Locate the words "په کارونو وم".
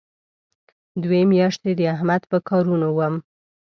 2.31-3.15